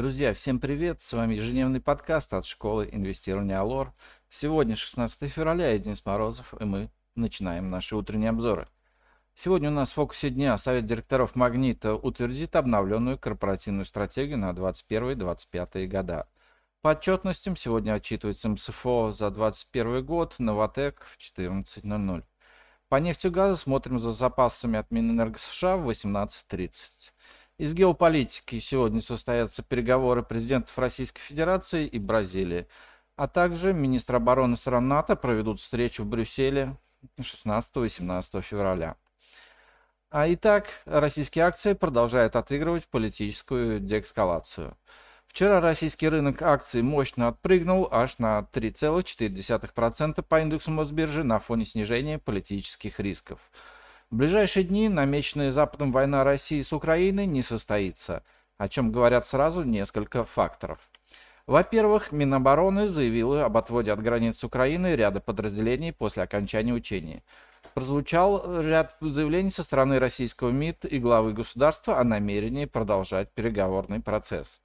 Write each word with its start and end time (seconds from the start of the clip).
Друзья, 0.00 0.32
всем 0.32 0.60
привет! 0.60 1.02
С 1.02 1.12
вами 1.12 1.34
ежедневный 1.34 1.78
подкаст 1.78 2.32
от 2.32 2.46
школы 2.46 2.88
инвестирования 2.90 3.60
Алор. 3.60 3.92
Сегодня 4.30 4.74
16 4.74 5.30
февраля, 5.30 5.72
я 5.72 5.78
Денис 5.78 6.06
Морозов, 6.06 6.54
и 6.58 6.64
мы 6.64 6.90
начинаем 7.16 7.68
наши 7.68 7.94
утренние 7.94 8.30
обзоры. 8.30 8.66
Сегодня 9.34 9.68
у 9.68 9.74
нас 9.74 9.90
в 9.90 9.96
фокусе 9.96 10.30
дня 10.30 10.56
Совет 10.56 10.86
директоров 10.86 11.36
«Магнита» 11.36 11.94
утвердит 11.94 12.56
обновленную 12.56 13.18
корпоративную 13.18 13.84
стратегию 13.84 14.38
на 14.38 14.52
2021-2025 14.52 15.86
года. 15.86 16.26
По 16.80 16.92
отчетностям 16.92 17.54
сегодня 17.54 17.92
отчитывается 17.92 18.48
МСФО 18.48 19.12
за 19.12 19.30
2021 19.30 20.02
год, 20.06 20.34
Новотек 20.38 21.02
в 21.04 21.18
14.00. 21.18 22.24
По 22.88 22.96
нефти 22.96 23.26
и 23.26 23.30
газу 23.30 23.58
смотрим 23.58 23.98
за 23.98 24.12
запасами 24.12 24.78
от 24.78 24.90
Минэнерго 24.90 25.38
США 25.38 25.76
в 25.76 25.90
18.30. 25.90 27.12
Из 27.60 27.74
геополитики 27.74 28.58
сегодня 28.58 29.02
состоятся 29.02 29.62
переговоры 29.62 30.22
президентов 30.22 30.78
Российской 30.78 31.20
Федерации 31.20 31.86
и 31.86 31.98
Бразилии, 31.98 32.66
а 33.16 33.28
также 33.28 33.74
министры 33.74 34.16
обороны 34.16 34.56
стран 34.56 34.88
НАТО 34.88 35.14
проведут 35.14 35.60
встречу 35.60 36.04
в 36.04 36.06
Брюсселе 36.06 36.78
16-18 37.18 38.40
февраля. 38.40 38.96
А 40.10 40.32
итак, 40.32 40.68
российские 40.86 41.44
акции 41.44 41.74
продолжают 41.74 42.34
отыгрывать 42.34 42.88
политическую 42.88 43.78
деэскалацию. 43.78 44.74
Вчера 45.26 45.60
российский 45.60 46.08
рынок 46.08 46.40
акций 46.40 46.80
мощно 46.80 47.28
отпрыгнул 47.28 47.88
аж 47.90 48.18
на 48.20 48.48
3,4% 48.54 50.22
по 50.22 50.40
индексу 50.40 50.70
Мосбиржи 50.70 51.24
на 51.24 51.38
фоне 51.38 51.66
снижения 51.66 52.18
политических 52.18 52.98
рисков. 53.00 53.50
В 54.10 54.16
ближайшие 54.16 54.64
дни 54.64 54.88
намеченная 54.88 55.52
Западом 55.52 55.92
война 55.92 56.24
России 56.24 56.62
с 56.62 56.72
Украиной 56.72 57.26
не 57.26 57.42
состоится, 57.42 58.24
о 58.58 58.68
чем 58.68 58.90
говорят 58.90 59.24
сразу 59.24 59.62
несколько 59.62 60.24
факторов. 60.24 60.80
Во-первых, 61.46 62.10
Минобороны 62.10 62.88
заявила 62.88 63.44
об 63.44 63.56
отводе 63.56 63.92
от 63.92 64.02
границ 64.02 64.42
Украины 64.42 64.96
ряда 64.96 65.20
подразделений 65.20 65.92
после 65.92 66.24
окончания 66.24 66.72
учений. 66.72 67.22
Прозвучал 67.74 68.60
ряд 68.60 68.96
заявлений 69.00 69.50
со 69.50 69.62
стороны 69.62 70.00
российского 70.00 70.50
МИД 70.50 70.86
и 70.86 70.98
главы 70.98 71.32
государства 71.32 72.00
о 72.00 72.04
намерении 72.04 72.64
продолжать 72.64 73.30
переговорный 73.30 74.00
процесс. 74.00 74.60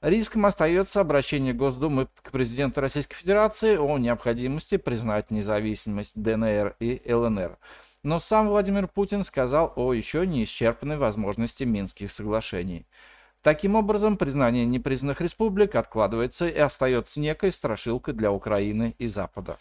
Риском 0.00 0.46
остается 0.46 1.02
обращение 1.02 1.52
Госдумы 1.52 2.08
к 2.22 2.30
президенту 2.30 2.80
Российской 2.80 3.16
Федерации 3.16 3.76
о 3.76 3.98
необходимости 3.98 4.78
признать 4.78 5.30
независимость 5.30 6.14
ДНР 6.18 6.76
и 6.80 7.02
ЛНР. 7.12 7.58
Но 8.02 8.18
сам 8.18 8.48
Владимир 8.48 8.88
Путин 8.88 9.24
сказал 9.24 9.72
о 9.76 9.92
еще 9.92 10.26
не 10.26 10.44
исчерпанной 10.44 10.96
возможности 10.96 11.64
Минских 11.64 12.10
соглашений. 12.10 12.86
Таким 13.42 13.74
образом, 13.74 14.16
признание 14.16 14.64
непризнанных 14.64 15.20
республик 15.20 15.74
откладывается 15.74 16.48
и 16.48 16.58
остается 16.58 17.20
некой 17.20 17.52
страшилкой 17.52 18.14
для 18.14 18.32
Украины 18.32 18.94
и 18.98 19.06
Запада. 19.06 19.58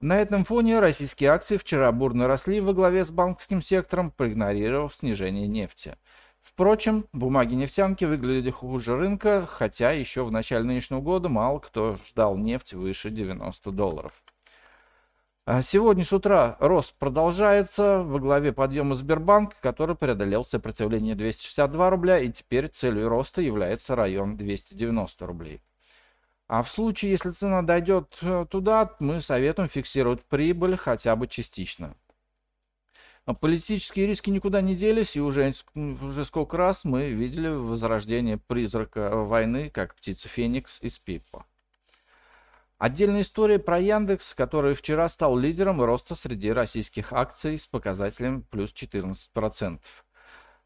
На 0.00 0.20
этом 0.20 0.44
фоне 0.44 0.80
российские 0.80 1.30
акции 1.30 1.56
вчера 1.56 1.92
бурно 1.92 2.28
росли 2.28 2.60
во 2.60 2.72
главе 2.72 3.04
с 3.04 3.10
банковским 3.10 3.62
сектором, 3.62 4.10
проигнорировав 4.10 4.94
снижение 4.94 5.46
нефти. 5.46 5.96
Впрочем, 6.40 7.06
бумаги 7.12 7.54
нефтянки 7.54 8.04
выглядели 8.04 8.50
хуже 8.50 8.96
рынка, 8.96 9.46
хотя 9.46 9.92
еще 9.92 10.24
в 10.24 10.30
начале 10.30 10.64
нынешнего 10.64 11.00
года 11.00 11.30
мало 11.30 11.58
кто 11.58 11.96
ждал 12.06 12.36
нефть 12.36 12.74
выше 12.74 13.08
90 13.08 13.70
долларов. 13.70 14.12
А 15.46 15.60
сегодня 15.60 16.04
с 16.04 16.12
утра 16.14 16.56
рост 16.58 16.94
продолжается 16.98 18.02
во 18.02 18.18
главе 18.18 18.54
подъема 18.54 18.94
Сбербанк, 18.94 19.54
который 19.60 19.94
преодолел 19.94 20.42
сопротивление 20.42 21.14
262 21.14 21.90
рубля 21.90 22.18
и 22.18 22.32
теперь 22.32 22.68
целью 22.68 23.10
роста 23.10 23.42
является 23.42 23.94
район 23.94 24.38
290 24.38 25.26
рублей. 25.26 25.60
А 26.48 26.62
в 26.62 26.70
случае, 26.70 27.10
если 27.10 27.30
цена 27.30 27.60
дойдет 27.60 28.16
э, 28.22 28.46
туда, 28.48 28.96
мы 29.00 29.20
советуем 29.20 29.68
фиксировать 29.68 30.22
прибыль 30.22 30.78
хотя 30.78 31.14
бы 31.14 31.26
частично. 31.26 31.94
А 33.26 33.34
политические 33.34 34.06
риски 34.06 34.30
никуда 34.30 34.62
не 34.62 34.74
делись, 34.74 35.14
и 35.14 35.20
уже, 35.20 35.52
уже 35.74 36.24
сколько 36.24 36.56
раз 36.56 36.86
мы 36.86 37.10
видели 37.10 37.48
возрождение 37.48 38.38
призрака 38.38 39.14
войны, 39.16 39.68
как 39.68 39.94
птица 39.94 40.26
Феникс 40.26 40.80
из 40.80 40.98
Пиппа. 40.98 41.44
Отдельная 42.84 43.22
история 43.22 43.58
про 43.58 43.78
Яндекс, 43.78 44.34
который 44.34 44.74
вчера 44.74 45.08
стал 45.08 45.38
лидером 45.38 45.80
роста 45.80 46.14
среди 46.14 46.52
российских 46.52 47.14
акций 47.14 47.58
с 47.58 47.66
показателем 47.66 48.42
плюс 48.42 48.74
14%. 48.74 49.78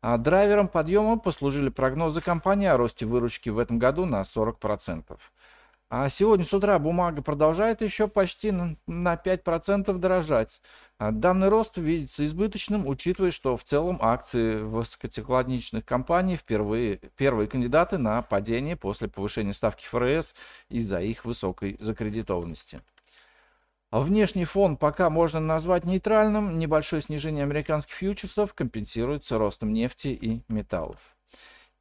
А 0.00 0.16
драйвером 0.16 0.68
подъема 0.68 1.18
послужили 1.18 1.68
прогнозы 1.68 2.22
компании 2.22 2.68
о 2.68 2.78
росте 2.78 3.04
выручки 3.04 3.50
в 3.50 3.58
этом 3.58 3.78
году 3.78 4.06
на 4.06 4.22
40%. 4.22 5.18
А 5.88 6.08
сегодня 6.08 6.44
с 6.44 6.52
утра 6.52 6.80
бумага 6.80 7.22
продолжает 7.22 7.80
еще 7.80 8.08
почти 8.08 8.50
на 8.50 9.14
5% 9.14 9.96
дорожать. 9.98 10.60
А 10.98 11.12
данный 11.12 11.48
рост 11.48 11.76
видится 11.76 12.24
избыточным, 12.24 12.88
учитывая, 12.88 13.30
что 13.30 13.56
в 13.56 13.62
целом 13.62 13.98
акции 14.00 14.56
высокотехнологичных 14.56 15.84
компаний 15.84 16.36
впервые 16.36 16.96
первые 17.16 17.46
кандидаты 17.46 17.98
на 17.98 18.20
падение 18.22 18.76
после 18.76 19.06
повышения 19.06 19.52
ставки 19.52 19.86
ФРС 19.86 20.34
из-за 20.70 21.00
их 21.00 21.24
высокой 21.24 21.76
закредитованности. 21.78 22.80
Внешний 23.92 24.44
фон 24.44 24.76
пока 24.76 25.08
можно 25.08 25.38
назвать 25.38 25.84
нейтральным. 25.84 26.58
Небольшое 26.58 27.00
снижение 27.00 27.44
американских 27.44 27.94
фьючерсов 27.94 28.54
компенсируется 28.54 29.38
ростом 29.38 29.72
нефти 29.72 30.08
и 30.08 30.42
металлов. 30.48 30.98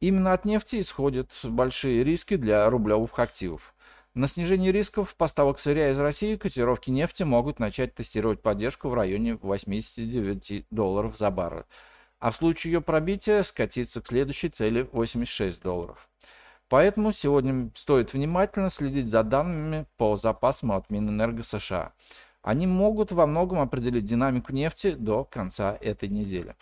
Именно 0.00 0.32
от 0.32 0.44
нефти 0.44 0.80
исходят 0.80 1.30
большие 1.44 2.02
риски 2.02 2.34
для 2.34 2.68
рублевых 2.68 3.16
активов. 3.20 3.72
На 4.14 4.28
снижение 4.28 4.72
рисков 4.72 5.14
поставок 5.16 5.58
сырья 5.58 5.90
из 5.90 5.98
России 5.98 6.36
котировки 6.36 6.90
нефти 6.90 7.22
могут 7.22 7.58
начать 7.58 7.94
тестировать 7.94 8.42
поддержку 8.42 8.90
в 8.90 8.94
районе 8.94 9.36
89 9.36 10.66
долларов 10.70 11.16
за 11.16 11.30
баррель, 11.30 11.64
а 12.18 12.30
в 12.30 12.36
случае 12.36 12.74
ее 12.74 12.82
пробития 12.82 13.42
скатиться 13.42 14.02
к 14.02 14.08
следующей 14.08 14.50
цели 14.50 14.86
86 14.92 15.62
долларов. 15.62 16.10
Поэтому 16.68 17.10
сегодня 17.12 17.70
стоит 17.74 18.12
внимательно 18.12 18.68
следить 18.68 19.08
за 19.08 19.22
данными 19.22 19.86
по 19.96 20.16
запасам 20.16 20.72
от 20.72 20.90
Минэнерго 20.90 21.42
США. 21.42 21.94
Они 22.42 22.66
могут 22.66 23.12
во 23.12 23.26
многом 23.26 23.60
определить 23.60 24.04
динамику 24.04 24.52
нефти 24.52 24.92
до 24.92 25.24
конца 25.24 25.78
этой 25.80 26.10
недели. 26.10 26.54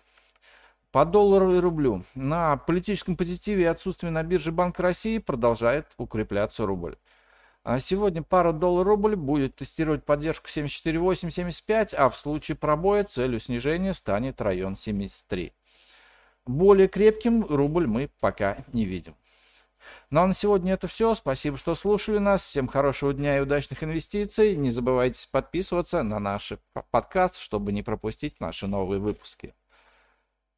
По 0.92 1.04
доллару 1.04 1.52
и 1.56 1.58
рублю. 1.58 2.04
На 2.14 2.56
политическом 2.58 3.16
позитиве 3.16 3.64
и 3.64 3.66
отсутствии 3.66 4.08
на 4.08 4.22
бирже 4.22 4.52
Банка 4.52 4.82
России 4.82 5.18
продолжает 5.18 5.88
укрепляться 5.96 6.64
рубль. 6.64 6.96
А 7.62 7.78
сегодня 7.78 8.22
пара 8.22 8.52
доллар-рубль 8.52 9.16
будет 9.16 9.56
тестировать 9.56 10.04
поддержку 10.04 10.48
74.875, 10.48 11.94
а 11.94 12.08
в 12.08 12.16
случае 12.16 12.56
пробоя 12.56 13.04
целью 13.04 13.38
снижения 13.38 13.92
станет 13.92 14.40
район 14.40 14.76
73. 14.76 15.52
Более 16.46 16.88
крепким 16.88 17.44
рубль 17.44 17.86
мы 17.86 18.10
пока 18.20 18.64
не 18.72 18.86
видим. 18.86 19.14
Ну 20.10 20.22
а 20.22 20.26
на 20.26 20.34
сегодня 20.34 20.72
это 20.72 20.88
все. 20.88 21.14
Спасибо, 21.14 21.58
что 21.58 21.74
слушали 21.74 22.18
нас. 22.18 22.44
Всем 22.44 22.66
хорошего 22.66 23.12
дня 23.12 23.36
и 23.36 23.40
удачных 23.40 23.84
инвестиций. 23.84 24.56
Не 24.56 24.70
забывайте 24.70 25.28
подписываться 25.30 26.02
на 26.02 26.18
наш 26.18 26.54
подкаст, 26.90 27.38
чтобы 27.38 27.72
не 27.72 27.82
пропустить 27.82 28.40
наши 28.40 28.66
новые 28.66 29.00
выпуски. 29.00 29.54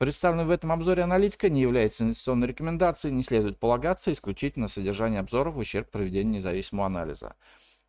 Представленная 0.03 0.47
в 0.47 0.51
этом 0.51 0.73
обзоре 0.73 1.05
аналитика 1.05 1.49
не 1.49 1.61
является 1.61 2.03
инвестиционной 2.03 2.49
рекомендацией, 2.49 3.15
не 3.15 3.23
следует 3.23 3.61
полагаться 3.61 4.11
исключительно 4.11 4.67
содержание 4.67 5.21
обзоров 5.21 5.55
в 5.55 5.59
ущерб 5.59 5.93
проведения 5.93 6.39
независимого 6.39 6.87
анализа. 6.87 7.37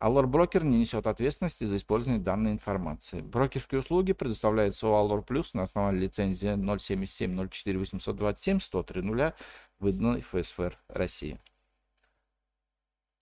Allure 0.00 0.28
Брокер 0.28 0.62
не 0.62 0.78
несет 0.78 1.08
ответственности 1.08 1.64
за 1.64 1.74
использование 1.74 2.22
данной 2.22 2.52
информации. 2.52 3.20
Брокерские 3.20 3.80
услуги 3.80 4.12
предоставляются 4.12 4.86
у 4.86 4.92
Allure 4.92 5.26
Plus 5.26 5.46
на 5.54 5.64
основании 5.64 6.02
лицензии 6.02 6.54
077 6.78 7.48
04 7.48 7.78
827 7.80 8.60
103 8.60 9.32
выданной 9.80 10.20
ФСФР 10.20 10.78
России. 10.86 11.40